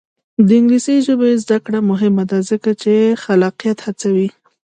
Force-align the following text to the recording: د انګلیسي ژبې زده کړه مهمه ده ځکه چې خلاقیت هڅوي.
د 0.47 0.49
انګلیسي 0.59 0.95
ژبې 1.07 1.31
زده 1.43 1.57
کړه 1.65 1.79
مهمه 1.91 2.23
ده 2.29 2.37
ځکه 2.49 2.71
چې 2.81 2.93
خلاقیت 3.23 3.77
هڅوي. 3.85 4.27